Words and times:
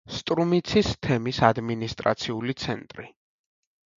სტრუმიცის 0.17 0.87
თემის 1.07 1.41
ადმინისტრაციული 1.49 2.57
ცენტრი. 2.65 3.05